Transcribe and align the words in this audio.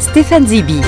Stéphane 0.00 0.44
Zibi. 0.44 0.80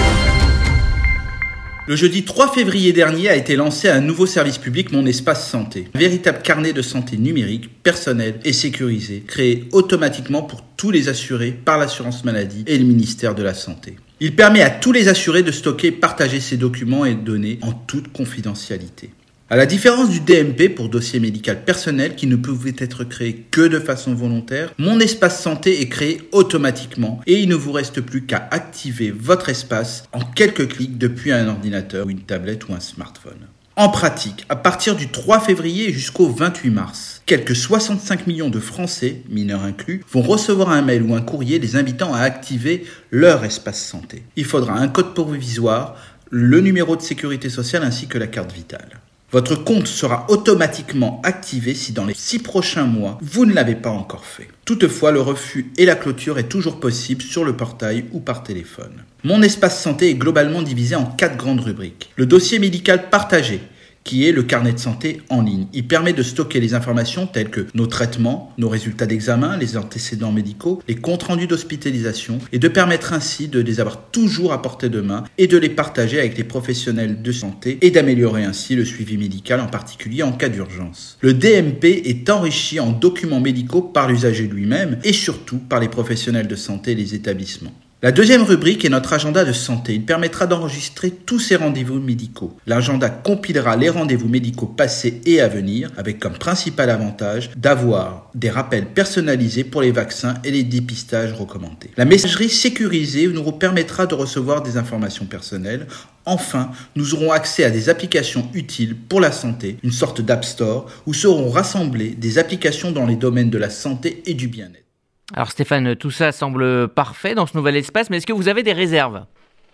Le 1.86 1.94
jeudi 1.94 2.24
3 2.24 2.52
février 2.52 2.92
dernier 2.92 3.28
a 3.28 3.36
été 3.36 3.54
lancé 3.54 3.88
un 3.88 4.00
nouveau 4.00 4.26
service 4.26 4.58
public 4.58 4.90
Mon 4.90 5.06
Espace 5.06 5.48
Santé. 5.48 5.86
Un 5.94 5.98
véritable 6.00 6.42
carnet 6.42 6.72
de 6.72 6.82
santé 6.82 7.18
numérique, 7.18 7.82
personnel 7.84 8.40
et 8.44 8.52
sécurisé, 8.52 9.22
créé 9.24 9.68
automatiquement 9.70 10.42
pour 10.42 10.64
tous 10.76 10.90
les 10.90 11.08
assurés 11.08 11.52
par 11.52 11.78
l'assurance 11.78 12.24
maladie 12.24 12.64
et 12.66 12.78
le 12.78 12.84
ministère 12.84 13.36
de 13.36 13.44
la 13.44 13.54
Santé. 13.54 13.94
Il 14.18 14.34
permet 14.34 14.62
à 14.62 14.70
tous 14.70 14.90
les 14.90 15.06
assurés 15.06 15.44
de 15.44 15.52
stocker 15.52 15.86
et 15.86 15.92
partager 15.92 16.40
ces 16.40 16.56
documents 16.56 17.04
et 17.04 17.14
données 17.14 17.60
en 17.62 17.70
toute 17.72 18.12
confidentialité. 18.12 19.10
À 19.50 19.56
la 19.56 19.64
différence 19.64 20.10
du 20.10 20.20
DMP 20.20 20.68
pour 20.68 20.90
dossier 20.90 21.20
médical 21.20 21.64
personnel 21.64 22.16
qui 22.16 22.26
ne 22.26 22.36
pouvait 22.36 22.74
être 22.76 23.02
créé 23.02 23.46
que 23.50 23.66
de 23.66 23.80
façon 23.80 24.12
volontaire, 24.12 24.74
mon 24.76 25.00
espace 25.00 25.42
santé 25.42 25.80
est 25.80 25.88
créé 25.88 26.20
automatiquement 26.32 27.22
et 27.26 27.40
il 27.40 27.48
ne 27.48 27.54
vous 27.54 27.72
reste 27.72 28.02
plus 28.02 28.26
qu'à 28.26 28.46
activer 28.50 29.10
votre 29.10 29.48
espace 29.48 30.04
en 30.12 30.20
quelques 30.20 30.68
clics 30.68 30.98
depuis 30.98 31.32
un 31.32 31.48
ordinateur 31.48 32.06
ou 32.06 32.10
une 32.10 32.20
tablette 32.20 32.68
ou 32.68 32.74
un 32.74 32.80
smartphone. 32.80 33.46
En 33.76 33.88
pratique, 33.88 34.44
à 34.50 34.56
partir 34.56 34.96
du 34.96 35.08
3 35.08 35.40
février 35.40 35.94
jusqu'au 35.94 36.28
28 36.28 36.68
mars, 36.68 37.22
quelques 37.24 37.56
65 37.56 38.26
millions 38.26 38.50
de 38.50 38.60
Français, 38.60 39.22
mineurs 39.30 39.62
inclus, 39.62 40.04
vont 40.12 40.20
recevoir 40.20 40.68
un 40.68 40.82
mail 40.82 41.04
ou 41.04 41.14
un 41.14 41.22
courrier 41.22 41.58
les 41.58 41.76
invitant 41.76 42.12
à 42.12 42.20
activer 42.20 42.84
leur 43.10 43.46
espace 43.46 43.82
santé. 43.82 44.24
Il 44.36 44.44
faudra 44.44 44.74
un 44.74 44.88
code 44.88 45.14
provisoire, 45.14 45.96
le 46.28 46.60
numéro 46.60 46.96
de 46.96 47.00
sécurité 47.00 47.48
sociale 47.48 47.82
ainsi 47.82 48.08
que 48.08 48.18
la 48.18 48.26
carte 48.26 48.52
vitale. 48.52 49.00
Votre 49.30 49.56
compte 49.56 49.88
sera 49.88 50.24
automatiquement 50.30 51.20
activé 51.22 51.74
si 51.74 51.92
dans 51.92 52.06
les 52.06 52.14
six 52.14 52.38
prochains 52.38 52.86
mois, 52.86 53.18
vous 53.20 53.44
ne 53.44 53.52
l'avez 53.52 53.74
pas 53.74 53.90
encore 53.90 54.24
fait. 54.24 54.48
Toutefois, 54.64 55.12
le 55.12 55.20
refus 55.20 55.70
et 55.76 55.84
la 55.84 55.96
clôture 55.96 56.38
est 56.38 56.48
toujours 56.48 56.80
possible 56.80 57.20
sur 57.20 57.44
le 57.44 57.54
portail 57.54 58.06
ou 58.12 58.20
par 58.20 58.42
téléphone. 58.42 59.04
Mon 59.24 59.42
espace 59.42 59.82
santé 59.82 60.08
est 60.08 60.14
globalement 60.14 60.62
divisé 60.62 60.96
en 60.96 61.04
quatre 61.04 61.36
grandes 61.36 61.60
rubriques. 61.60 62.08
Le 62.16 62.24
dossier 62.24 62.58
médical 62.58 63.10
partagé, 63.10 63.60
qui 64.08 64.26
est 64.26 64.32
le 64.32 64.42
carnet 64.42 64.72
de 64.72 64.78
santé 64.78 65.20
en 65.28 65.42
ligne. 65.42 65.66
Il 65.74 65.86
permet 65.86 66.14
de 66.14 66.22
stocker 66.22 66.60
les 66.60 66.72
informations 66.72 67.26
telles 67.26 67.50
que 67.50 67.66
nos 67.74 67.86
traitements, 67.86 68.54
nos 68.56 68.70
résultats 68.70 69.04
d'examen, 69.04 69.58
les 69.58 69.76
antécédents 69.76 70.32
médicaux, 70.32 70.80
les 70.88 70.94
comptes 70.94 71.24
rendus 71.24 71.46
d'hospitalisation 71.46 72.38
et 72.50 72.58
de 72.58 72.68
permettre 72.68 73.12
ainsi 73.12 73.48
de 73.48 73.60
les 73.60 73.80
avoir 73.80 74.08
toujours 74.10 74.54
à 74.54 74.62
portée 74.62 74.88
de 74.88 75.02
main 75.02 75.24
et 75.36 75.46
de 75.46 75.58
les 75.58 75.68
partager 75.68 76.18
avec 76.18 76.38
les 76.38 76.44
professionnels 76.44 77.20
de 77.20 77.32
santé 77.32 77.76
et 77.82 77.90
d'améliorer 77.90 78.44
ainsi 78.44 78.76
le 78.76 78.86
suivi 78.86 79.18
médical 79.18 79.60
en 79.60 79.66
particulier 79.66 80.22
en 80.22 80.32
cas 80.32 80.48
d'urgence. 80.48 81.18
Le 81.20 81.34
DMP 81.34 81.84
est 81.84 82.30
enrichi 82.30 82.80
en 82.80 82.92
documents 82.92 83.40
médicaux 83.40 83.82
par 83.82 84.08
l'usager 84.08 84.48
lui-même 84.48 85.00
et 85.04 85.12
surtout 85.12 85.58
par 85.58 85.80
les 85.80 85.88
professionnels 85.88 86.48
de 86.48 86.56
santé 86.56 86.92
et 86.92 86.94
les 86.94 87.14
établissements. 87.14 87.74
La 88.00 88.12
deuxième 88.12 88.44
rubrique 88.44 88.84
est 88.84 88.90
notre 88.90 89.12
agenda 89.12 89.44
de 89.44 89.52
santé. 89.52 89.94
Il 89.96 90.06
permettra 90.06 90.46
d'enregistrer 90.46 91.10
tous 91.10 91.40
ces 91.40 91.56
rendez-vous 91.56 91.98
médicaux. 91.98 92.56
L'agenda 92.64 93.10
compilera 93.10 93.74
les 93.74 93.88
rendez-vous 93.88 94.28
médicaux 94.28 94.66
passés 94.66 95.20
et 95.26 95.40
à 95.40 95.48
venir, 95.48 95.90
avec 95.96 96.20
comme 96.20 96.38
principal 96.38 96.90
avantage 96.90 97.50
d'avoir 97.56 98.30
des 98.36 98.50
rappels 98.50 98.86
personnalisés 98.86 99.64
pour 99.64 99.82
les 99.82 99.90
vaccins 99.90 100.34
et 100.44 100.52
les 100.52 100.62
dépistages 100.62 101.32
recommandés. 101.32 101.90
La 101.96 102.04
messagerie 102.04 102.50
sécurisée 102.50 103.26
nous 103.26 103.50
permettra 103.50 104.06
de 104.06 104.14
recevoir 104.14 104.62
des 104.62 104.76
informations 104.76 105.26
personnelles. 105.26 105.88
Enfin, 106.24 106.70
nous 106.94 107.14
aurons 107.14 107.32
accès 107.32 107.64
à 107.64 107.70
des 107.70 107.88
applications 107.88 108.48
utiles 108.54 108.94
pour 108.94 109.20
la 109.20 109.32
santé, 109.32 109.76
une 109.82 109.90
sorte 109.90 110.20
d'App 110.20 110.44
Store, 110.44 110.86
où 111.06 111.14
seront 111.14 111.50
rassemblées 111.50 112.10
des 112.10 112.38
applications 112.38 112.92
dans 112.92 113.06
les 113.06 113.16
domaines 113.16 113.50
de 113.50 113.58
la 113.58 113.70
santé 113.70 114.22
et 114.24 114.34
du 114.34 114.46
bien-être. 114.46 114.87
Alors 115.34 115.50
Stéphane, 115.50 115.94
tout 115.94 116.10
ça 116.10 116.32
semble 116.32 116.88
parfait 116.88 117.34
dans 117.34 117.46
ce 117.46 117.56
nouvel 117.56 117.76
espace, 117.76 118.08
mais 118.08 118.16
est-ce 118.16 118.26
que 118.26 118.32
vous 118.32 118.48
avez 118.48 118.62
des 118.62 118.72
réserves? 118.72 119.24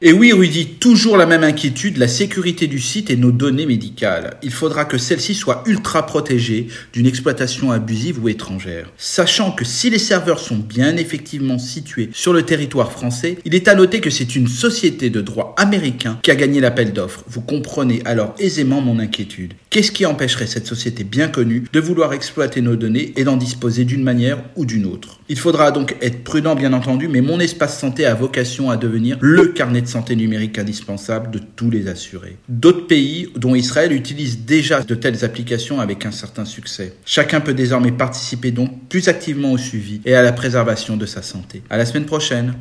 Et 0.07 0.13
oui, 0.13 0.35
Rudy, 0.35 0.67
toujours 0.67 1.17
la 1.17 1.25
même 1.25 1.45
inquiétude, 1.45 1.97
la 1.97 2.09
sécurité 2.09 2.67
du 2.67 2.79
site 2.79 3.09
et 3.09 3.17
nos 3.17 3.33
données 3.33 3.65
médicales. 3.65 4.37
Il 4.43 4.51
faudra 4.51 4.85
que 4.85 4.99
celles-ci 4.99 5.35
soient 5.35 5.65
ultra 5.65 6.05
protégées 6.05 6.69
d'une 6.93 7.07
exploitation 7.07 7.73
abusive 7.73 8.23
ou 8.23 8.29
étrangère. 8.29 8.93
Sachant 8.99 9.51
que 9.51 9.65
si 9.65 9.89
les 9.89 9.99
serveurs 9.99 10.41
sont 10.41 10.59
bien 10.59 10.99
effectivement 10.99 11.59
situés 11.59 12.11
sur 12.13 12.35
le 12.35 12.43
territoire 12.43 12.93
français, 12.93 13.39
il 13.47 13.55
est 13.55 13.67
à 13.67 13.75
noter 13.75 14.03
que 14.03 14.11
c'est 14.11 14.37
une 14.37 14.47
société 14.47 15.09
de 15.09 15.23
droit 15.23 15.55
américain 15.57 16.19
qui 16.23 16.31
a 16.31 16.37
gagné 16.37 16.61
l'appel 16.61 16.93
d'offres. 16.93 17.25
Vous 17.27 17.41
comprenez 17.41 18.03
alors 18.05 18.35
aisément 18.39 18.83
mon 18.83 18.99
inquiétude. 18.99 19.55
Qu'est-ce 19.71 19.91
qui 19.91 20.05
empêcherait 20.05 20.47
cette 20.47 20.67
société 20.67 21.03
bien 21.03 21.29
connue 21.29 21.65
de 21.73 21.81
vouloir 21.81 22.13
exploiter 22.13 22.61
nos 22.61 22.77
données 22.77 23.15
et 23.17 23.25
d'en 23.25 23.39
disposer 23.39 23.87
d'une 23.87 24.03
manière 24.03 24.45
ou 24.55 24.67
d'une 24.67 24.85
autre? 24.85 25.19
Il 25.31 25.39
faudra 25.39 25.71
donc 25.71 25.97
être 26.03 26.23
prudent 26.23 26.55
bien 26.55 26.75
entendu, 26.75 27.09
mais 27.09 27.23
mon 27.23 27.41
espace 27.41 27.81
santé 27.81 28.05
a 28.05 28.13
vocation 28.13 28.71
à 28.71 28.77
devenir 28.77 29.17
le 29.23 29.47
carnet 29.47 29.81
de 29.81 29.94
santé 29.95 30.17
numérique 30.17 30.59
indispensable 30.59 31.31
de 31.31 31.39
tous 31.39 31.71
les 31.71 31.87
assurés. 31.87 32.37
D'autres 32.49 32.89
pays, 32.89 33.29
dont 33.37 33.55
Israël, 33.55 33.93
utilisent 33.93 34.45
déjà 34.45 34.83
de 34.83 34.95
telles 34.97 35.25
applications 35.25 35.79
avec 35.79 36.05
un 36.05 36.11
certain 36.11 36.45
succès. 36.45 36.95
Chacun 37.07 37.41
peut 37.41 37.55
désormais 37.55 37.93
participer 37.93 38.51
donc 38.51 38.89
plus 38.89 39.07
activement 39.07 39.53
au 39.53 39.59
suivi 39.59 40.01
et 40.05 40.17
à 40.17 40.23
la 40.23 40.33
préservation 40.33 40.97
de 40.97 41.07
sa 41.07 41.23
santé. 41.23 41.63
À 41.71 41.77
la 41.77 41.87
semaine 41.87 42.07
prochaine. 42.07 42.55